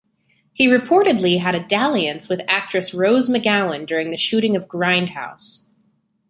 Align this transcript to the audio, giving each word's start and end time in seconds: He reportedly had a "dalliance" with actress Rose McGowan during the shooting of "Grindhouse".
He 0.51 0.67
reportedly 0.67 1.39
had 1.39 1.53
a 1.53 1.63
"dalliance" 1.63 2.27
with 2.27 2.41
actress 2.47 2.91
Rose 2.91 3.29
McGowan 3.29 3.85
during 3.85 4.09
the 4.09 4.17
shooting 4.17 4.55
of 4.55 4.67
"Grindhouse". 4.67 5.67